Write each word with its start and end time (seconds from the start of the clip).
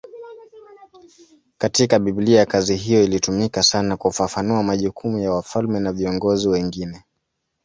Katika 1.57 1.99
Biblia 1.99 2.45
kazi 2.45 2.75
hiyo 2.75 3.03
ilitumika 3.03 3.63
sana 3.63 3.97
kufafanua 3.97 4.63
majukumu 4.63 5.19
ya 5.19 5.31
wafalme 5.31 5.79
na 5.79 5.93
viongozi 5.93 6.47
wengine. 6.49 7.03